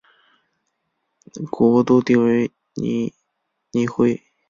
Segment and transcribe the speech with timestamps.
[1.51, 3.13] 国都定于尼
[3.71, 4.19] 尼微。